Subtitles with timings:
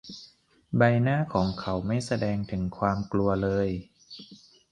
[0.77, 3.69] ใบหน้าของเขาไม่แสดงถึงความกลัวเลย